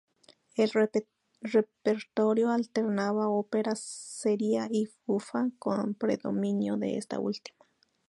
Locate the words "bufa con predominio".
5.05-6.75